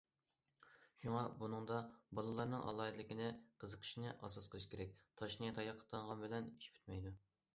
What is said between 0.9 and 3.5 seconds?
شۇڭا بۇنىڭدا بالىلارنىڭ ئالاھىدىلىكىنى،